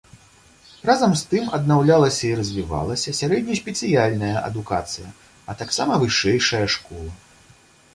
Разам 0.89 1.11
з 1.19 1.27
тым 1.33 1.51
аднаўлялася 1.57 2.23
і 2.31 2.33
развівалася 2.41 3.15
сярэднеспецыяльная 3.21 4.35
адукацыя, 4.49 5.17
а 5.49 5.61
таксама 5.65 5.93
вышэйшая 6.07 6.67
школа. 6.79 7.11